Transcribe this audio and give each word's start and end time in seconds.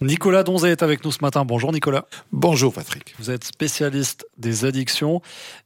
Nicolas 0.00 0.42
Donzé 0.42 0.70
est 0.70 0.82
avec 0.82 1.04
nous 1.04 1.12
ce 1.12 1.20
matin. 1.22 1.44
Bonjour 1.44 1.72
Nicolas. 1.72 2.06
Bonjour 2.32 2.72
Patrick. 2.72 3.14
Vous 3.20 3.30
êtes 3.30 3.44
spécialiste 3.44 4.26
des 4.38 4.64
addictions. 4.64 5.22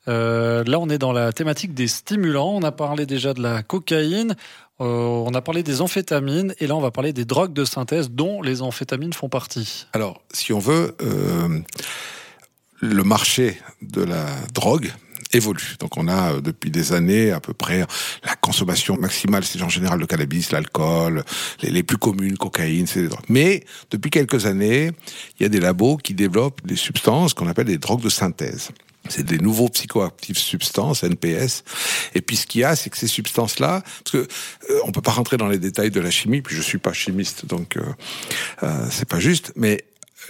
Euh, 0.07 0.65
là, 0.65 0.79
on 0.79 0.91
est 0.91 0.99
dans 0.99 1.13
la 1.13 1.33
thématique 1.33 1.73
des 1.73 1.89
stimulants. 1.89 2.51
On 2.51 2.63
a 2.63 2.71
parlé 2.71 3.07
déjà 3.07 3.33
de 3.33 3.43
la 3.43 3.63
cocaïne. 3.63 4.37
Euh, 4.81 4.85
on 4.85 5.33
a 5.33 5.41
parlé 5.41 5.63
des 5.63 5.81
amphétamines 5.81 6.55
et 6.61 6.67
là 6.67 6.77
on 6.77 6.81
va 6.81 6.91
parler 6.91 7.13
des 7.13 7.25
drogues 7.25 7.53
de 7.53 7.65
synthèse 7.65 8.11
dont 8.11 8.43
les 8.43 8.61
amphétamines 8.61 9.15
font 9.15 9.31
partie. 9.31 9.87
Alors, 9.95 10.21
si 10.33 10.53
on 10.53 10.59
veut, 10.59 10.95
euh, 11.01 11.61
le 12.81 13.03
marché 13.03 13.59
de 13.81 14.03
la 14.03 14.27
drogue 14.53 14.93
évolue. 15.33 15.77
Donc 15.79 15.97
on 15.97 16.09
a 16.09 16.35
euh, 16.35 16.41
depuis 16.41 16.71
des 16.71 16.93
années 16.93 17.33
à 17.33 17.41
peu 17.41 17.53
près 17.53 17.85
la 18.25 18.37
consommation 18.37 18.97
maximale, 18.97 19.45
c'est 19.45 19.63
en 19.63 19.69
général 19.69 19.99
le 19.99 20.07
cannabis, 20.07 20.51
l'alcool, 20.53 21.25
les, 21.63 21.83
plus 21.83 21.99
communes, 21.99 22.37
cocaïne, 22.37 22.87
drogues. 22.87 23.25
Mais 23.29 23.65
depuis 23.91 24.11
quelques 24.11 24.47
années, 24.47 24.91
il 25.39 25.43
y 25.43 25.47
a 25.47 25.49
des 25.49 25.61
labos 25.61 25.97
qui 25.97 26.15
développent 26.15 26.67
des 26.67 26.77
substances 26.77 27.35
qu'on 27.35 27.49
appelle 27.49 27.67
des 27.67 27.79
drogues 27.79 28.03
de 28.03 28.09
synthèse. 28.09 28.71
C'est 29.09 29.25
des 29.25 29.39
nouveaux 29.39 29.69
psychoactifs 29.69 30.39
substances, 30.39 31.03
NPS. 31.03 31.65
Et 32.15 32.21
puis 32.21 32.37
ce 32.37 32.47
qu'il 32.47 32.61
y 32.61 32.65
a, 32.65 32.77
c'est 32.77 32.91
que 32.91 32.97
ces 32.97 33.07
substances-là, 33.07 33.83
parce 34.05 34.13
que 34.13 34.29
euh, 34.71 34.81
on 34.85 34.93
peut 34.93 35.01
pas 35.01 35.13
rentrer 35.13 35.37
dans 35.37 35.49
les 35.49 35.59
détails 35.59 35.91
de 35.91 36.01
la 36.01 36.11
chimie, 36.11 36.43
puis 36.43 36.55
je 36.55 36.63
suis 36.63 36.79
pas 36.79 36.93
chimiste, 36.93 37.47
donc 37.47 37.77
euh, 37.77 37.83
euh, 38.63 38.87
c'est 38.91 39.09
pas 39.09 39.21
juste. 39.21 39.53
Mais 39.57 39.85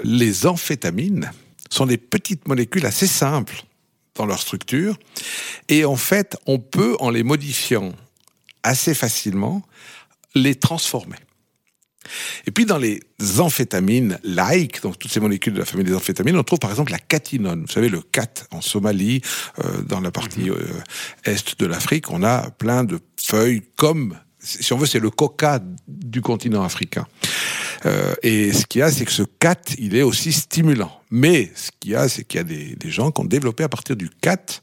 les 0.04 0.46
amphétamines 0.46 1.30
sont 1.70 1.86
des 1.86 1.98
petites 1.98 2.46
molécules 2.46 2.86
assez 2.86 3.06
simples 3.06 3.64
dans 4.18 4.26
leur 4.26 4.40
structure. 4.40 4.98
Et 5.68 5.84
en 5.84 5.96
fait, 5.96 6.36
on 6.46 6.58
peut, 6.58 6.96
en 7.00 7.10
les 7.10 7.22
modifiant 7.22 7.92
assez 8.62 8.94
facilement, 8.94 9.62
les 10.34 10.54
transformer. 10.54 11.16
Et 12.46 12.50
puis 12.50 12.64
dans 12.64 12.78
les 12.78 13.00
amphétamines 13.38 14.18
like, 14.22 14.82
donc 14.82 14.98
toutes 14.98 15.10
ces 15.10 15.20
molécules 15.20 15.52
de 15.52 15.58
la 15.58 15.64
famille 15.64 15.84
des 15.84 15.94
amphétamines, 15.94 16.36
on 16.36 16.42
trouve 16.42 16.58
par 16.58 16.70
exemple 16.70 16.92
la 16.92 16.98
catinone. 16.98 17.62
Vous 17.62 17.72
savez, 17.72 17.88
le 17.88 18.00
cat 18.00 18.46
en 18.50 18.60
Somalie, 18.60 19.20
euh, 19.58 19.82
dans 19.82 20.00
la 20.00 20.10
partie 20.10 20.50
euh, 20.50 20.66
est 21.24 21.58
de 21.60 21.66
l'Afrique, 21.66 22.10
on 22.10 22.22
a 22.22 22.50
plein 22.50 22.84
de 22.84 22.98
feuilles 23.20 23.62
comme, 23.76 24.18
si 24.38 24.72
on 24.72 24.78
veut, 24.78 24.86
c'est 24.86 25.00
le 25.00 25.10
coca 25.10 25.60
du 25.86 26.22
continent 26.22 26.62
africain. 26.62 27.06
Euh, 27.86 28.14
et 28.22 28.52
ce 28.52 28.66
qu'il 28.66 28.80
y 28.80 28.82
a, 28.82 28.90
c'est 28.90 29.04
que 29.04 29.12
ce 29.12 29.22
cat, 29.22 29.60
il 29.78 29.94
est 29.94 30.02
aussi 30.02 30.32
stimulant. 30.32 30.92
Mais 31.10 31.50
ce 31.54 31.70
qu'il 31.78 31.92
y 31.92 31.94
a, 31.94 32.08
c'est 32.08 32.24
qu'il 32.24 32.38
y 32.38 32.40
a 32.40 32.44
des, 32.44 32.90
gens 32.90 33.10
qui 33.10 33.20
ont 33.20 33.24
développé 33.24 33.64
à 33.64 33.68
partir 33.68 33.96
du 33.96 34.08
cat 34.08 34.60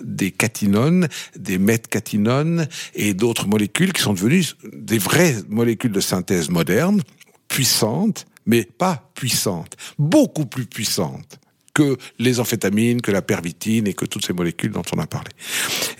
des 0.00 0.30
catinones, 0.30 1.08
des 1.36 1.58
méthcatinones 1.58 2.68
et 2.94 3.14
d'autres 3.14 3.46
molécules 3.46 3.92
qui 3.92 4.02
sont 4.02 4.12
devenues 4.12 4.44
des 4.72 4.98
vraies 4.98 5.36
molécules 5.48 5.92
de 5.92 6.00
synthèse 6.00 6.50
modernes, 6.50 7.02
puissantes, 7.48 8.26
mais 8.46 8.64
pas 8.64 9.10
puissantes, 9.14 9.76
beaucoup 9.98 10.46
plus 10.46 10.66
puissantes 10.66 11.38
que 11.74 11.96
les 12.18 12.40
amphétamines, 12.40 13.00
que 13.00 13.10
la 13.10 13.22
pervitine 13.22 13.86
et 13.86 13.94
que 13.94 14.04
toutes 14.04 14.26
ces 14.26 14.32
molécules 14.32 14.72
dont 14.72 14.82
on 14.94 14.98
a 14.98 15.06
parlé. 15.06 15.30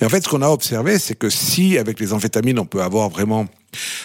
Et 0.01 0.05
en 0.05 0.09
fait, 0.09 0.23
ce 0.23 0.29
qu'on 0.29 0.43
a 0.43 0.49
observé, 0.49 0.99
c'est 0.99 1.15
que 1.15 1.31
si 1.31 1.79
avec 1.79 2.01
les 2.01 2.13
amphétamines, 2.13 2.59
on 2.59 2.67
peut 2.67 2.83
avoir 2.83 3.09
vraiment 3.09 3.47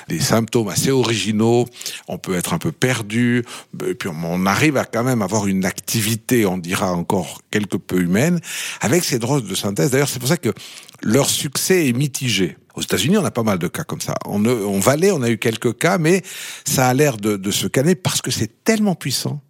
des 0.08 0.20
symptômes 0.20 0.70
assez 0.70 0.92
originaux, 0.92 1.68
on 2.08 2.18
peut 2.18 2.36
être 2.36 2.54
un 2.54 2.58
peu 2.58 2.72
perdu, 2.72 3.44
et 3.86 3.96
puis 3.96 4.10
on 4.10 4.46
arrive 4.46 4.78
à 4.78 4.86
quand 4.86 5.04
même 5.04 5.22
avoir 5.22 5.48
une 5.48 5.66
activité, 5.66 6.46
on 6.46 6.58
dira 6.58 6.94
encore 6.94 7.42
quelque 7.52 7.76
peu 7.76 8.00
humaine, 8.00 8.40
avec 8.80 9.04
ces 9.04 9.20
drogues 9.20 9.46
de 9.46 9.56
synthèse. 9.56 9.92
D'ailleurs, 9.92 10.08
c'est 10.08 10.20
pour 10.20 10.30
ça 10.30 10.38
que 10.38 10.54
leur 11.02 11.30
succès 11.30 11.88
est 11.88 11.94
mitigé. 11.94 12.56
Aux 12.76 12.82
États-Unis, 12.82 13.18
on 13.18 13.26
a 13.26 13.32
pas 13.32 13.44
mal 13.44 13.60
de 13.60 13.68
cas 13.68 13.84
comme 13.84 14.02
ça. 14.02 14.16
On, 14.26 14.80
Valais, 14.80 15.12
on 15.12 15.22
a 15.24 15.30
eu 15.30 15.38
quelques 15.38 15.78
cas, 15.78 15.98
mais 15.98 16.22
ça 16.64 16.88
a 16.88 16.94
l'air 16.94 17.18
de, 17.18 17.36
de 17.36 17.52
se 17.52 17.68
calmer 17.68 17.96
parce 17.96 18.22
que 18.22 18.32
c'est 18.32 18.64
tellement 18.64 18.96
puissant 18.96 19.42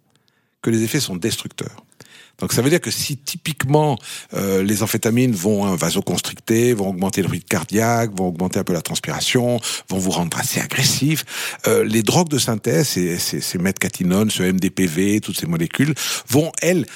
que 0.62 0.70
les 0.70 0.82
effets 0.82 1.00
sont 1.00 1.14
destructeurs. 1.14 1.84
Donc 2.38 2.52
ça 2.52 2.62
veut 2.62 2.70
dire 2.70 2.80
que 2.80 2.90
si 2.90 3.16
typiquement 3.16 3.98
euh, 4.34 4.62
les 4.62 4.82
amphétamines 4.82 5.32
vont 5.32 5.66
hein, 5.66 5.74
vasoconstricter, 5.76 6.72
vont 6.72 6.88
augmenter 6.90 7.22
le 7.22 7.28
rythme 7.28 7.48
cardiaque, 7.48 8.10
vont 8.16 8.28
augmenter 8.28 8.60
un 8.60 8.64
peu 8.64 8.72
la 8.72 8.82
transpiration, 8.82 9.60
vont 9.88 9.98
vous 9.98 10.10
rendre 10.10 10.38
assez 10.38 10.60
agressif, 10.60 11.24
euh, 11.66 11.84
les 11.84 12.02
drogues 12.02 12.28
de 12.28 12.38
synthèse, 12.38 12.88
ces, 12.88 13.18
ces, 13.18 13.40
ces 13.40 13.58
ce 13.58 14.42
MDPV, 14.42 15.20
toutes 15.20 15.38
ces 15.38 15.46
molécules, 15.46 15.94
vont 16.28 16.52
elles 16.62 16.86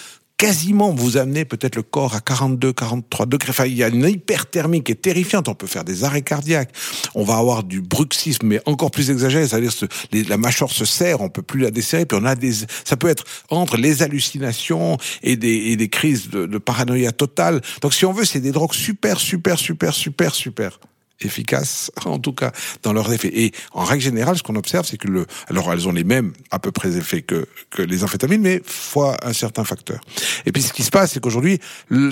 quasiment 0.43 0.93
vous 0.93 1.19
amener 1.19 1.45
peut-être 1.45 1.77
le 1.77 1.85
corps 1.85 2.17
à 2.17 2.21
42, 2.21 2.73
43 2.73 3.27
degrés. 3.27 3.51
Enfin, 3.51 3.67
il 3.67 3.75
y 3.75 3.85
a 3.85 3.89
une 3.89 4.05
hyperthermie 4.05 4.83
qui 4.83 4.91
est 4.91 4.97
terrifiante. 4.97 5.47
On 5.47 5.55
peut 5.55 5.69
faire 5.69 5.85
des 5.85 6.03
arrêts 6.03 6.23
cardiaques. 6.23 6.73
On 7.15 7.23
va 7.23 7.37
avoir 7.37 7.63
du 7.63 7.81
bruxisme, 7.81 8.49
mais 8.49 8.61
encore 8.67 8.91
plus 8.91 9.13
exagéré. 9.13 9.47
C'est-à-dire 9.47 9.73
que 9.73 10.29
la 10.29 10.37
mâchoire 10.39 10.73
se 10.73 10.85
serre, 10.85 11.21
on 11.21 11.29
peut 11.29 11.43
plus 11.43 11.61
la 11.61 11.71
desserrer. 11.71 12.07
Puis 12.07 12.19
on 12.21 12.25
a 12.25 12.35
des, 12.35 12.55
ça 12.85 12.97
peut 12.97 13.07
être 13.07 13.23
entre 13.51 13.77
les 13.77 14.03
hallucinations 14.03 14.99
et 15.23 15.37
des, 15.37 15.89
crises 15.89 16.29
de, 16.29 16.47
de 16.47 16.59
paranoïa 16.59 17.13
totale. 17.13 17.61
Donc, 17.81 17.95
si 17.95 18.05
on 18.05 18.13
veut, 18.13 18.25
c'est 18.25 18.41
des 18.41 18.51
drogues 18.51 18.75
super, 18.75 19.21
super, 19.21 19.61
super, 19.61 19.95
super, 19.95 20.35
super 20.35 20.81
efficaces, 21.25 21.91
en 22.05 22.19
tout 22.19 22.33
cas 22.33 22.53
dans 22.83 22.93
leurs 22.93 23.12
effets. 23.12 23.31
Et 23.33 23.53
en 23.72 23.84
règle 23.84 24.03
générale, 24.03 24.37
ce 24.37 24.43
qu'on 24.43 24.56
observe, 24.56 24.87
c'est 24.87 24.99
que 24.99 25.09
le, 25.09 25.27
alors 25.49 25.72
elles 25.72 25.88
ont 25.88 25.93
les 25.93 26.05
mêmes 26.05 26.33
à 26.50 26.59
peu 26.59 26.72
près 26.72 26.97
effets 26.97 27.22
que, 27.22 27.47
que 27.71 27.83
les 27.83 28.05
amphétamines, 28.05 28.43
mais 28.43 28.60
fois 28.65 29.16
un 29.22 29.32
certain 29.32 29.65
facteur. 29.65 30.00
Et 30.47 30.53
puis 30.53 30.62
ce 30.62 30.72
qui 30.72 30.82
se 30.82 30.91
passe, 30.91 31.12
c'est 31.12 31.21
qu'aujourd'hui, 31.21 31.59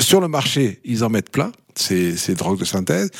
sur 0.00 0.20
le 0.20 0.28
marché, 0.28 0.80
ils 0.84 1.04
en 1.04 1.08
mettent 1.08 1.30
plein, 1.30 1.52
ces, 1.74 2.16
ces 2.16 2.34
drogues 2.34 2.58
de 2.58 2.64
synthèse. 2.64 3.10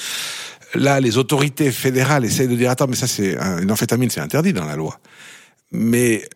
Là, 0.75 1.01
les 1.01 1.19
autorités 1.19 1.73
fédérales 1.73 2.25
essayent 2.25 2.49
de 2.49 2.55
dire, 2.55 2.71
attends, 2.71 2.87
mais 2.87 2.97
ça 2.97 3.07
c'est 3.07 3.37
une 3.37 3.71
amphétamine, 3.73 4.11
c'est 4.11 4.21
interdit 4.21 4.53
dans 4.53 4.65
la 4.65 4.77
loi. 4.77 5.01
Mais 5.73 6.29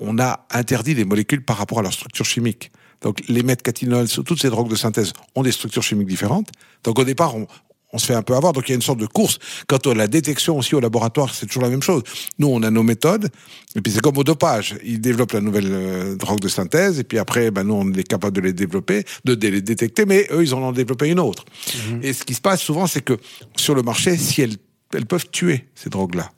on 0.00 0.18
a 0.18 0.46
interdit 0.50 0.94
les 0.94 1.04
molécules 1.04 1.44
par 1.44 1.56
rapport 1.56 1.78
à 1.80 1.82
leur 1.82 1.92
structure 1.92 2.24
chimique. 2.24 2.70
Donc 3.00 3.22
les 3.28 3.42
méthcatinols, 3.42 4.08
toutes 4.08 4.40
ces 4.40 4.50
drogues 4.50 4.68
de 4.68 4.76
synthèse 4.76 5.12
ont 5.34 5.42
des 5.42 5.52
structures 5.52 5.82
chimiques 5.82 6.08
différentes. 6.08 6.48
Donc 6.84 6.98
au 6.98 7.04
départ, 7.04 7.36
on, 7.36 7.46
on 7.92 7.98
se 7.98 8.06
fait 8.06 8.14
un 8.14 8.22
peu 8.22 8.34
avoir. 8.34 8.52
Donc 8.52 8.68
il 8.68 8.72
y 8.72 8.74
a 8.74 8.76
une 8.76 8.82
sorte 8.82 8.98
de 8.98 9.06
course. 9.06 9.38
Quant 9.66 9.78
à 9.78 9.94
la 9.94 10.06
détection 10.06 10.58
aussi 10.58 10.74
au 10.74 10.80
laboratoire, 10.80 11.34
c'est 11.34 11.46
toujours 11.46 11.62
la 11.62 11.70
même 11.70 11.82
chose. 11.82 12.02
Nous, 12.38 12.48
on 12.48 12.62
a 12.62 12.70
nos 12.70 12.82
méthodes, 12.82 13.28
et 13.74 13.80
puis 13.80 13.92
c'est 13.92 14.00
comme 14.00 14.18
au 14.18 14.24
dopage. 14.24 14.76
Ils 14.84 15.00
développent 15.00 15.32
la 15.32 15.40
nouvelle 15.40 15.68
euh, 15.70 16.16
drogue 16.16 16.40
de 16.40 16.48
synthèse, 16.48 16.98
et 16.98 17.04
puis 17.04 17.18
après, 17.18 17.50
ben, 17.50 17.64
nous, 17.64 17.74
on 17.74 17.92
est 17.92 18.06
capable 18.06 18.36
de 18.36 18.42
les 18.42 18.52
développer, 18.52 19.04
de, 19.24 19.34
de 19.34 19.48
les 19.48 19.62
détecter, 19.62 20.04
mais 20.06 20.26
eux, 20.30 20.42
ils 20.42 20.54
en 20.54 20.62
ont 20.62 20.72
développé 20.72 21.08
une 21.08 21.20
autre. 21.20 21.44
Mmh. 21.90 22.00
Et 22.02 22.12
ce 22.12 22.24
qui 22.24 22.34
se 22.34 22.40
passe 22.40 22.60
souvent, 22.60 22.86
c'est 22.86 23.02
que 23.02 23.18
sur 23.56 23.74
le 23.74 23.82
marché, 23.82 24.16
si 24.16 24.42
elles, 24.42 24.56
elles 24.94 25.06
peuvent 25.06 25.28
tuer 25.30 25.66
ces 25.74 25.90
drogues-là. 25.90 26.30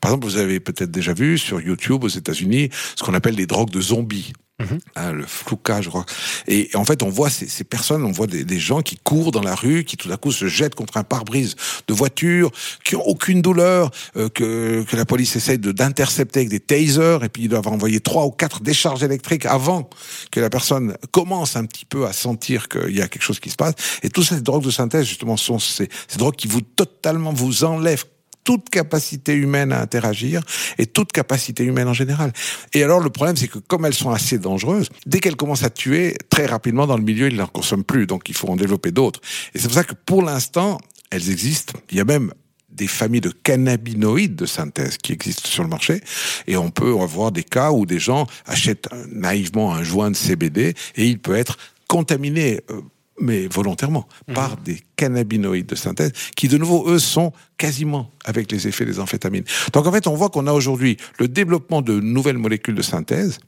Par 0.00 0.10
exemple, 0.10 0.26
vous 0.26 0.38
avez 0.38 0.60
peut-être 0.60 0.90
déjà 0.90 1.12
vu 1.12 1.38
sur 1.38 1.60
YouTube 1.60 2.04
aux 2.04 2.08
États-Unis 2.08 2.70
ce 2.96 3.04
qu'on 3.04 3.14
appelle 3.14 3.36
les 3.36 3.46
drogues 3.46 3.70
de 3.70 3.80
zombies. 3.80 4.32
Mmh. 4.60 4.64
Hein, 4.96 5.12
le 5.12 5.24
floucage, 5.24 5.84
je 5.84 5.88
crois. 5.88 6.04
Et 6.48 6.68
en 6.74 6.84
fait, 6.84 7.04
on 7.04 7.08
voit 7.08 7.30
ces, 7.30 7.46
ces 7.46 7.62
personnes, 7.62 8.04
on 8.04 8.10
voit 8.10 8.26
des, 8.26 8.42
des, 8.42 8.58
gens 8.58 8.82
qui 8.82 8.96
courent 8.96 9.30
dans 9.30 9.42
la 9.42 9.54
rue, 9.54 9.84
qui 9.84 9.96
tout 9.96 10.10
à 10.10 10.16
coup 10.16 10.32
se 10.32 10.48
jettent 10.48 10.74
contre 10.74 10.96
un 10.96 11.04
pare-brise 11.04 11.54
de 11.86 11.94
voiture, 11.94 12.50
qui 12.82 12.96
ont 12.96 13.06
aucune 13.06 13.40
douleur, 13.40 13.92
euh, 14.16 14.28
que, 14.28 14.82
que 14.82 14.96
la 14.96 15.04
police 15.04 15.36
essaye 15.36 15.58
d'intercepter 15.58 16.40
avec 16.40 16.48
des 16.48 16.58
tasers, 16.58 17.22
et 17.22 17.28
puis 17.28 17.44
ils 17.44 17.48
doivent 17.48 17.68
envoyer 17.68 18.00
trois 18.00 18.24
ou 18.26 18.32
quatre 18.32 18.60
décharges 18.60 19.04
électriques 19.04 19.46
avant 19.46 19.88
que 20.32 20.40
la 20.40 20.50
personne 20.50 20.96
commence 21.12 21.54
un 21.54 21.64
petit 21.64 21.84
peu 21.84 22.06
à 22.06 22.12
sentir 22.12 22.68
qu'il 22.68 22.96
y 22.96 23.00
a 23.00 23.06
quelque 23.06 23.22
chose 23.22 23.38
qui 23.38 23.50
se 23.50 23.56
passe. 23.56 23.74
Et 24.02 24.10
toutes 24.10 24.26
ces 24.26 24.40
drogues 24.40 24.64
de 24.64 24.72
synthèse, 24.72 25.06
justement, 25.06 25.36
sont 25.36 25.60
ces, 25.60 25.88
ces 26.08 26.18
drogues 26.18 26.34
qui 26.34 26.48
vous 26.48 26.62
totalement 26.62 27.32
vous 27.32 27.62
enlèvent 27.62 28.06
toute 28.48 28.70
capacité 28.70 29.34
humaine 29.34 29.72
à 29.72 29.82
interagir 29.82 30.40
et 30.78 30.86
toute 30.86 31.12
capacité 31.12 31.64
humaine 31.64 31.86
en 31.86 31.92
général. 31.92 32.32
Et 32.72 32.82
alors 32.82 32.98
le 32.98 33.10
problème, 33.10 33.36
c'est 33.36 33.46
que 33.46 33.58
comme 33.58 33.84
elles 33.84 33.92
sont 33.92 34.10
assez 34.10 34.38
dangereuses, 34.38 34.88
dès 35.04 35.20
qu'elles 35.20 35.36
commencent 35.36 35.64
à 35.64 35.68
tuer, 35.68 36.16
très 36.30 36.46
rapidement 36.46 36.86
dans 36.86 36.96
le 36.96 37.02
milieu, 37.02 37.28
ils 37.28 37.36
n'en 37.36 37.46
consomment 37.46 37.84
plus. 37.84 38.06
Donc 38.06 38.30
il 38.30 38.34
faut 38.34 38.48
en 38.48 38.56
développer 38.56 38.90
d'autres. 38.90 39.20
Et 39.52 39.58
c'est 39.58 39.68
pour 39.68 39.74
ça 39.74 39.84
que 39.84 39.92
pour 39.92 40.22
l'instant, 40.22 40.78
elles 41.10 41.28
existent. 41.28 41.78
Il 41.90 41.98
y 41.98 42.00
a 42.00 42.06
même 42.06 42.32
des 42.70 42.86
familles 42.86 43.20
de 43.20 43.28
cannabinoïdes 43.28 44.34
de 44.34 44.46
synthèse 44.46 44.96
qui 44.96 45.12
existent 45.12 45.46
sur 45.46 45.62
le 45.62 45.68
marché 45.68 46.00
et 46.46 46.56
on 46.56 46.70
peut 46.70 46.98
avoir 47.02 47.32
des 47.32 47.44
cas 47.44 47.72
où 47.72 47.84
des 47.84 47.98
gens 47.98 48.26
achètent 48.46 48.88
naïvement 49.12 49.74
un 49.74 49.82
joint 49.82 50.10
de 50.10 50.16
CBD 50.16 50.72
et 50.96 51.04
il 51.04 51.18
peut 51.18 51.36
être 51.36 51.58
contaminé 51.86 52.62
euh, 52.70 52.80
mais 53.20 53.46
volontairement, 53.48 54.08
mmh. 54.28 54.32
par 54.32 54.56
des 54.56 54.82
cannabinoïdes 54.96 55.66
de 55.66 55.74
synthèse, 55.74 56.12
qui 56.36 56.48
de 56.48 56.58
nouveau, 56.58 56.88
eux, 56.88 56.98
sont 56.98 57.32
quasiment 57.56 58.10
avec 58.24 58.50
les 58.52 58.68
effets 58.68 58.84
des 58.84 59.00
amphétamines. 59.00 59.44
Donc 59.72 59.86
en 59.86 59.92
fait, 59.92 60.06
on 60.06 60.14
voit 60.14 60.28
qu'on 60.28 60.46
a 60.46 60.52
aujourd'hui 60.52 60.96
le 61.18 61.28
développement 61.28 61.82
de 61.82 61.98
nouvelles 62.00 62.38
molécules 62.38 62.74
de 62.74 62.82
synthèse 62.82 63.38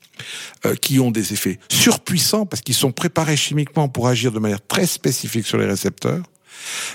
euh, 0.66 0.74
qui 0.74 1.00
ont 1.00 1.10
des 1.10 1.32
effets 1.32 1.58
surpuissants 1.68 2.46
parce 2.46 2.62
qu'ils 2.62 2.74
sont 2.74 2.92
préparés 2.92 3.36
chimiquement 3.36 3.88
pour 3.88 4.08
agir 4.08 4.32
de 4.32 4.38
manière 4.38 4.64
très 4.66 4.86
spécifique 4.86 5.46
sur 5.46 5.58
les 5.58 5.66
récepteurs 5.66 6.24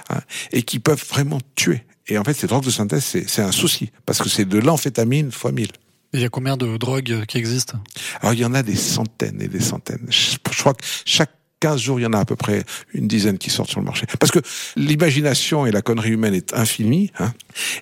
hein, 0.10 0.20
et 0.52 0.64
qui 0.64 0.80
peuvent 0.80 1.04
vraiment 1.10 1.40
tuer. 1.56 1.84
Et 2.08 2.18
en 2.18 2.24
fait, 2.24 2.34
ces 2.34 2.48
drogues 2.48 2.66
de 2.66 2.72
synthèse, 2.72 3.04
c'est 3.04 3.42
un 3.42 3.52
souci 3.52 3.92
parce 4.06 4.22
que 4.22 4.30
c'est 4.30 4.46
de 4.46 4.60
l'amphétamine 4.60 5.32
fois 5.32 5.52
mille. 5.52 5.72
Il 6.14 6.22
y 6.22 6.26
a 6.26 6.30
combien 6.30 6.56
de 6.56 6.78
drogues 6.78 7.26
qui 7.26 7.38
existent? 7.38 7.78
Alors 8.22 8.34
il 8.34 8.40
y 8.40 8.46
en 8.46 8.54
a 8.54 8.64
des 8.64 8.76
centaines 8.76 9.42
et 9.42 9.48
des 9.48 9.60
centaines. 9.60 10.06
Je, 10.10 10.38
je 10.50 10.60
crois 10.62 10.74
que 10.74 10.86
chaque 11.04 11.32
15 11.66 11.82
jours, 11.82 12.00
il 12.00 12.04
y 12.04 12.06
en 12.06 12.14
a 12.14 12.20
à 12.20 12.26
peu 12.26 12.36
près 12.36 12.64
une 12.94 13.08
dizaine 13.08 13.40
qui 13.40 13.50
sortent 13.50 13.72
sur 13.72 13.80
le 13.80 13.88
marché. 13.88 14.06
Parce 14.20 14.32
que 14.32 14.38
l'imagination 14.76 15.66
et 15.66 15.72
la 15.72 15.82
connerie 15.82 16.12
humaine 16.12 16.36
est 16.36 16.54
infinie. 16.54 17.10
Hein. 17.18 17.34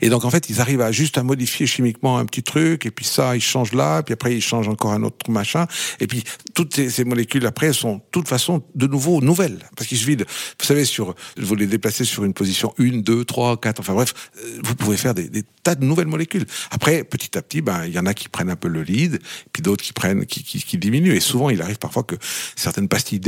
Et 0.01 0.07
donc, 0.07 0.24
en 0.24 0.30
fait, 0.30 0.50
ils 0.50 0.62
arrivent 0.62 0.80
à 0.80 0.94
juste 0.94 1.18
à 1.18 1.24
modifier 1.24 1.68
chimiquement 1.68 2.18
un 2.18 2.24
petit 2.24 2.44
truc, 2.44 2.85
et 2.85 2.91
puis 2.91 3.03
ça, 3.03 3.35
ils 3.35 3.41
changent 3.41 3.74
là, 3.74 4.01
puis 4.01 4.13
après, 4.13 4.33
ils 4.33 4.41
changent 4.41 4.69
encore 4.69 4.94
un 4.94 5.03
autre 5.03 5.30
machin. 5.30 5.68
Et 6.00 6.07
puis, 6.07 6.24
toutes 6.53 6.74
ces, 6.75 7.03
molécules, 7.03 7.45
après, 7.45 7.74
sont 7.74 7.95
de 7.95 8.01
toute 8.12 8.30
façon 8.30 8.63
de 8.74 8.88
nouveau 8.88 9.19
nouvelles. 9.19 9.59
Parce 9.75 9.89
qu'ils 9.89 9.97
se 9.97 10.06
vident. 10.06 10.24
Vous 10.62 10.65
savez, 10.65 10.85
sur, 10.85 11.13
vous 11.35 11.56
les 11.56 11.68
déplacez 11.68 12.06
sur 12.06 12.24
une 12.24 12.33
position 12.33 12.74
1, 12.80 13.00
2, 13.00 13.25
3, 13.25 13.57
4, 13.57 13.81
enfin 13.81 13.95
bref, 13.95 14.13
euh, 14.38 14.59
vous 14.63 14.75
pouvez 14.75 14.95
faire 14.95 15.13
des, 15.13 15.30
tas 15.62 15.75
de 15.75 15.83
nouvelles 15.83 16.07
molécules. 16.07 16.45
Après, 16.71 17.03
petit 17.03 17.38
à 17.38 17.41
petit, 17.41 17.59
ben, 17.59 17.83
il 17.85 17.94
y 17.94 18.00
en 18.00 18.06
a 18.06 18.13
qui 18.13 18.30
prennent 18.30 18.50
un 18.50 18.56
peu 18.56 18.69
le 18.69 18.81
lead, 18.81 19.19
puis 19.51 19.62
d'autres 19.62 19.83
qui 19.83 19.91
prennent, 19.91 20.25
qui, 20.25 20.41
qui, 20.41 20.63
qui 20.63 20.77
diminuent. 20.77 21.15
Et 21.15 21.19
souvent, 21.19 21.50
il 21.50 21.62
arrive 21.62 21.80
parfois 21.80 22.03
que 22.03 22.15
certaines 22.56 22.88
pastilles 22.88 23.19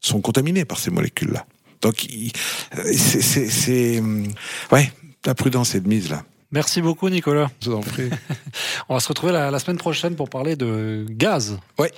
sont 0.00 0.20
contaminées 0.20 0.64
par 0.64 0.78
ces 0.78 0.90
molécules-là. 0.90 1.46
Donc, 1.80 2.06
c'est, 2.84 3.98
hum, 3.98 4.28
ouais, 4.70 4.92
la 5.24 5.34
prudence 5.34 5.74
est 5.74 5.80
de 5.80 5.88
mise 5.88 6.10
là. 6.10 6.24
Merci 6.52 6.82
beaucoup, 6.82 7.08
Nicolas. 7.08 7.50
Je 7.60 7.70
vous 7.70 7.76
en 7.76 7.80
prie. 7.80 8.10
On 8.90 8.94
va 8.94 9.00
se 9.00 9.08
retrouver 9.08 9.32
la, 9.32 9.50
la 9.50 9.58
semaine 9.58 9.78
prochaine 9.78 10.14
pour 10.14 10.28
parler 10.28 10.54
de 10.54 11.06
gaz. 11.08 11.58
Ouais. 11.78 11.90